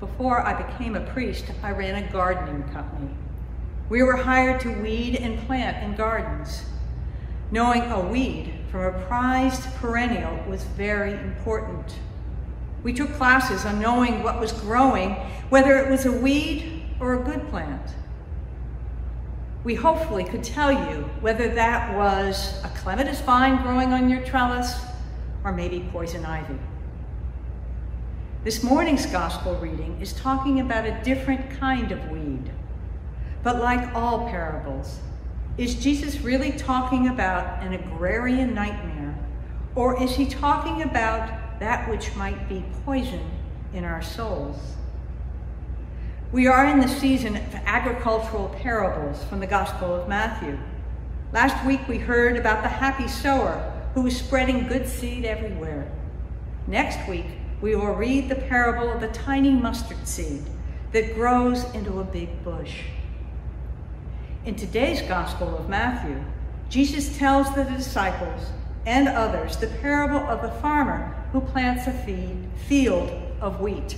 [0.00, 3.08] Before I became a priest, I ran a gardening company.
[3.88, 6.64] We were hired to weed and plant in gardens.
[7.50, 11.94] Knowing a weed from a prized perennial was very important.
[12.82, 15.14] We took classes on knowing what was growing,
[15.48, 17.92] whether it was a weed or a good plant.
[19.64, 24.78] We hopefully could tell you whether that was a clematis vine growing on your trellis
[25.42, 26.58] or maybe poison ivy.
[28.46, 32.48] This morning's gospel reading is talking about a different kind of weed.
[33.42, 35.00] But like all parables,
[35.58, 39.18] is Jesus really talking about an agrarian nightmare,
[39.74, 43.28] or is he talking about that which might be poison
[43.74, 44.76] in our souls?
[46.30, 50.56] We are in the season of agricultural parables from the Gospel of Matthew.
[51.32, 55.90] Last week we heard about the happy sower who was spreading good seed everywhere.
[56.68, 57.26] Next week
[57.60, 60.42] we will read the parable of the tiny mustard seed
[60.92, 62.82] that grows into a big bush.
[64.44, 66.22] In today's Gospel of Matthew,
[66.68, 68.50] Jesus tells the disciples
[68.84, 73.96] and others the parable of the farmer who plants a field of wheat.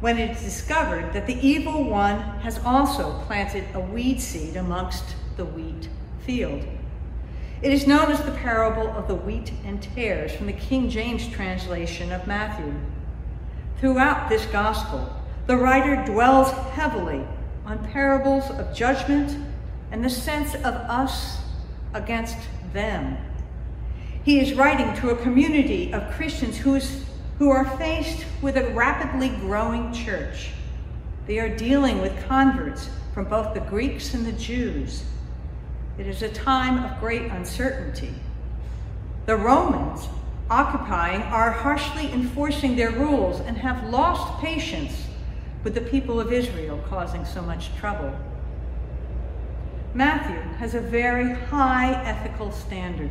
[0.00, 5.16] When it is discovered that the evil one has also planted a weed seed amongst
[5.36, 5.88] the wheat
[6.24, 6.66] field.
[7.62, 11.26] It is known as the parable of the wheat and tares from the King James
[11.28, 12.74] translation of Matthew.
[13.80, 15.10] Throughout this gospel,
[15.46, 17.24] the writer dwells heavily
[17.64, 19.38] on parables of judgment
[19.90, 21.38] and the sense of us
[21.94, 22.36] against
[22.74, 23.16] them.
[24.22, 27.06] He is writing to a community of Christians who, is,
[27.38, 30.50] who are faced with a rapidly growing church.
[31.26, 35.04] They are dealing with converts from both the Greeks and the Jews
[35.98, 38.14] it is a time of great uncertainty.
[39.26, 40.08] The Romans
[40.50, 45.06] occupying are harshly enforcing their rules and have lost patience
[45.64, 48.16] with the people of Israel causing so much trouble.
[49.94, 53.10] Matthew has a very high ethical standard.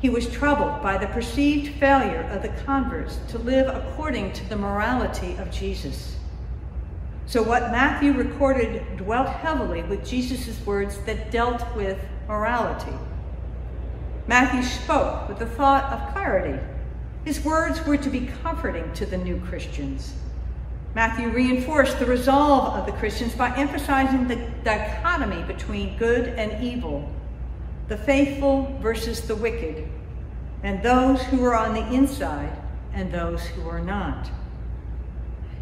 [0.00, 4.56] He was troubled by the perceived failure of the converts to live according to the
[4.56, 6.17] morality of Jesus.
[7.28, 12.96] So what Matthew recorded dwelt heavily with Jesus' words that dealt with morality.
[14.26, 16.58] Matthew spoke with the thought of clarity.
[17.26, 20.14] His words were to be comforting to the new Christians.
[20.94, 27.12] Matthew reinforced the resolve of the Christians by emphasizing the dichotomy between good and evil,
[27.88, 29.86] the faithful versus the wicked,
[30.62, 32.56] and those who are on the inside
[32.94, 34.30] and those who are not.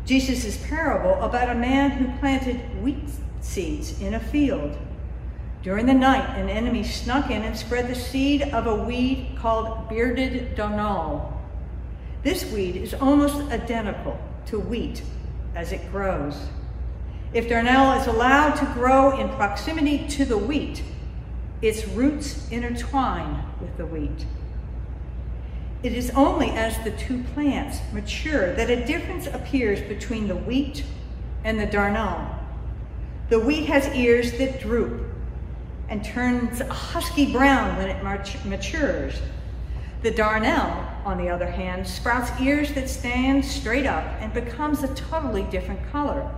[0.07, 4.79] Jesus' parable about a man who planted wheat seeds in a field.
[5.63, 9.89] During the night, an enemy snuck in and spread the seed of a weed called
[9.89, 11.33] bearded darnel.
[12.23, 15.03] This weed is almost identical to wheat
[15.57, 16.37] as it grows.
[17.33, 20.85] If darnel is allowed to grow in proximity to the wheat,
[21.61, 24.25] its roots intertwine with the wheat.
[25.83, 30.85] It is only as the two plants mature that a difference appears between the wheat
[31.45, 32.35] and the darnel.
[33.29, 35.03] The wheat has ears that droop
[35.89, 38.03] and turns a husky brown when it
[38.45, 39.21] matures.
[40.03, 44.95] The darnel, on the other hand, sprouts ears that stand straight up and becomes a
[44.95, 46.31] totally different color.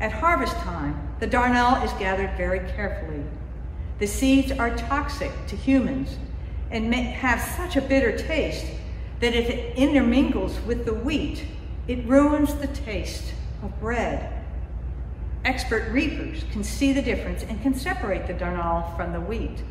[0.00, 3.24] At harvest time, the darnel is gathered very carefully.
[3.98, 6.16] The seeds are toxic to humans
[6.72, 8.66] and may have such a bitter taste
[9.20, 11.44] that if it intermingles with the wheat,
[11.86, 14.42] it ruins the taste of bread.
[15.44, 19.62] Expert reapers can see the difference and can separate the darnel from the wheat.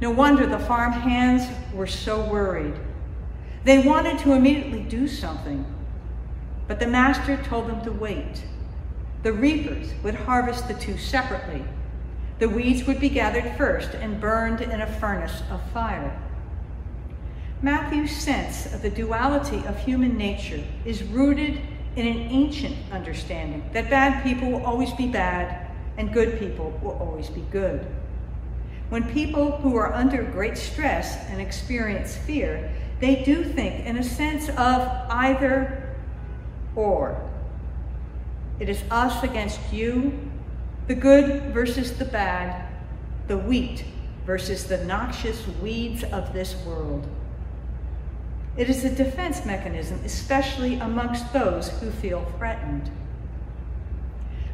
[0.00, 2.74] No wonder the farm hands were so worried.
[3.64, 5.64] They wanted to immediately do something,
[6.66, 8.44] but the master told them to wait.
[9.22, 11.62] The reapers would harvest the two separately
[12.42, 16.20] the weeds would be gathered first and burned in a furnace of fire.
[17.62, 21.60] Matthew's sense of the duality of human nature is rooted
[21.94, 26.98] in an ancient understanding that bad people will always be bad and good people will
[26.98, 27.86] always be good.
[28.88, 34.02] When people who are under great stress and experience fear, they do think in a
[34.02, 34.80] sense of
[35.10, 35.94] either
[36.74, 37.22] or.
[38.58, 40.31] It is us against you
[40.86, 42.68] the good versus the bad,
[43.28, 43.84] the wheat
[44.26, 47.06] versus the noxious weeds of this world.
[48.56, 52.90] It is a defense mechanism, especially amongst those who feel threatened.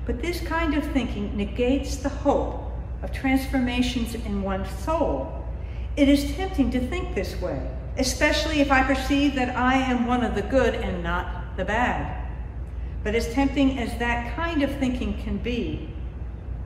[0.06, 2.72] But this kind of thinking negates the hope
[3.02, 5.44] of transformations in one's soul.
[5.96, 7.60] It is tempting to think this way,
[7.96, 12.26] especially if I perceive that I am one of the good and not the bad.
[13.02, 15.88] But as tempting as that kind of thinking can be,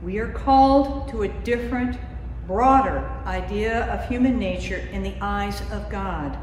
[0.03, 1.97] we are called to a different,
[2.45, 6.37] broader idea of human nature in the eyes of God.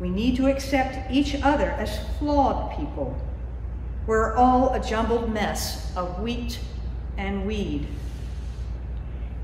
[0.00, 3.14] We need to accept each other as flawed people.
[4.06, 6.58] We're all a jumbled mess of wheat
[7.18, 7.86] and weed.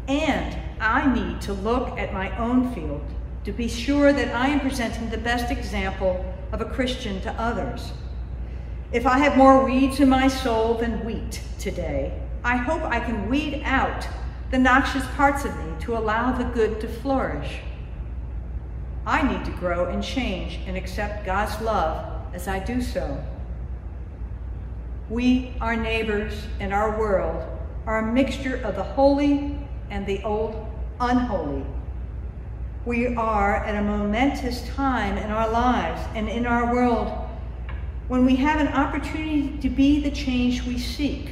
[0.09, 3.05] And I need to look at my own field
[3.45, 7.93] to be sure that I am presenting the best example of a Christian to others.
[8.93, 12.13] If I have more weeds in my soul than wheat today,
[12.45, 14.07] I hope I can weed out
[14.53, 17.59] the noxious parts of me to allow the good to flourish.
[19.05, 23.21] I need to grow and change and accept God's love as I do so.
[25.11, 27.45] We, our neighbors, and our world
[27.87, 29.59] are a mixture of the holy
[29.91, 30.65] and the old
[31.01, 31.65] unholy.
[32.85, 37.26] We are at a momentous time in our lives and in our world
[38.09, 41.31] when we have an opportunity to be the change we seek.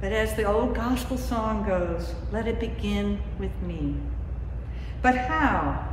[0.00, 3.96] But as the old gospel song goes, let it begin with me.
[5.02, 5.92] But how?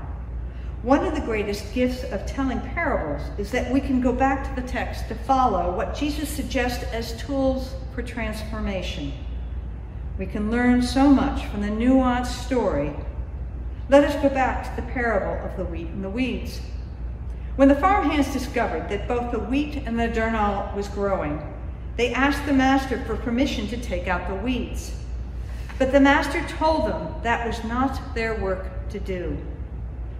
[0.83, 4.61] One of the greatest gifts of telling parables is that we can go back to
[4.61, 9.13] the text to follow what Jesus suggests as tools for transformation.
[10.19, 12.93] We can learn so much from the nuanced story.
[13.89, 16.59] Let us go back to the parable of the wheat and the weeds.
[17.55, 21.39] When the farmhands discovered that both the wheat and the darnel was growing,
[21.97, 24.95] they asked the master for permission to take out the weeds.
[25.77, 29.37] But the master told them that was not their work to do.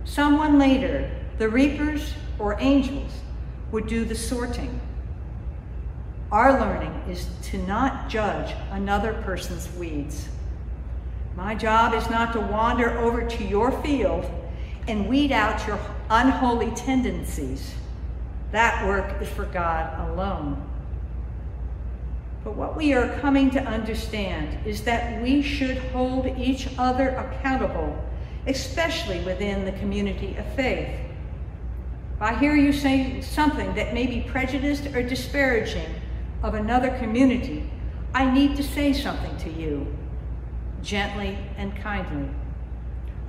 [0.06, 1.10] Someone later,
[1.40, 3.12] the reapers or angels,
[3.72, 4.80] would do the sorting.
[6.32, 10.28] Our learning is to not judge another person's weeds.
[11.36, 14.30] My job is not to wander over to your field
[14.88, 15.80] and weed out your
[16.10, 17.74] unholy tendencies.
[18.52, 20.70] That work is for God alone.
[22.44, 27.98] But what we are coming to understand is that we should hold each other accountable
[28.48, 30.90] especially within the community of faith.
[32.16, 35.90] If I hear you say something that may be prejudiced or disparaging
[36.42, 37.70] of another community,
[38.14, 39.96] I need to say something to you,
[40.82, 42.30] gently and kindly.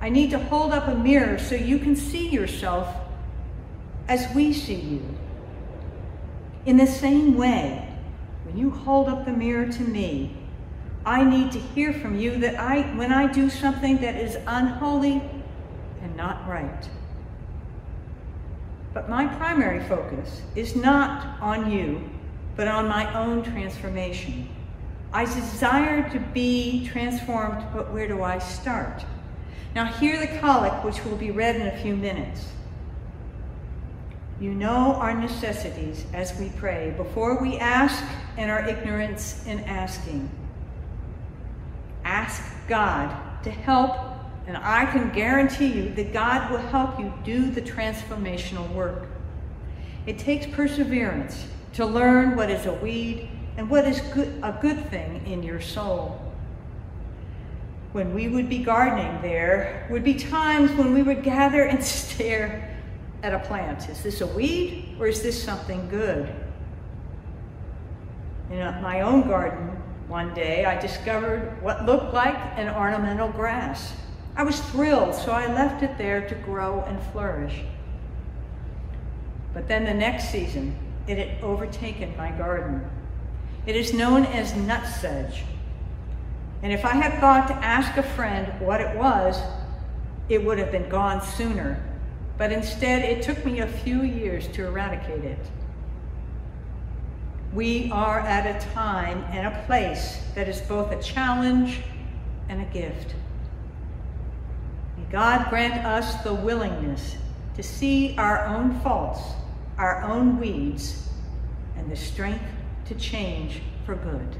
[0.01, 2.87] I need to hold up a mirror so you can see yourself
[4.07, 5.03] as we see you.
[6.65, 7.87] In the same way,
[8.43, 10.35] when you hold up the mirror to me,
[11.05, 15.21] I need to hear from you that I, when I do something that is unholy
[16.01, 16.89] and not right.
[18.93, 22.09] But my primary focus is not on you,
[22.55, 24.47] but on my own transformation.
[25.13, 29.05] I desire to be transformed, but where do I start?
[29.75, 32.47] Now, hear the collect, which will be read in a few minutes.
[34.39, 38.01] You know our necessities as we pray, before we ask,
[38.37, 40.29] and our ignorance in asking
[42.05, 43.97] ask God to help,
[44.47, 49.07] and I can guarantee you that God will help you do the transformational work.
[50.05, 53.27] It takes perseverance to learn what is a weed
[53.57, 56.21] and what is good, a good thing in your soul.
[57.95, 62.77] When we would be gardening, there would be times when we would gather and stare
[63.23, 63.87] at a plant.
[63.87, 66.27] Is this a weed or is this something good?
[68.51, 73.93] In my own garden, one day I discovered what looked like an ornamental grass.
[74.35, 77.61] I was thrilled, so I left it there to grow and flourish.
[79.53, 80.77] But then the next season,
[81.07, 82.85] it had overtaken my garden.
[83.65, 85.43] It is known as nutsedge.
[86.65, 89.39] And if I had thought to ask a friend what it was,
[90.29, 91.79] it would have been gone sooner.
[92.39, 95.37] But instead, it took me a few years to eradicate it.
[97.53, 101.81] We are at a time and a place that is both a challenge
[102.49, 103.13] and a gift.
[104.97, 107.15] May God grant us the willingness
[107.57, 109.21] to see our own faults,
[109.77, 111.09] our own weeds,
[111.77, 112.43] and the strength
[112.85, 114.35] to change for good.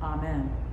[0.00, 0.67] Amen.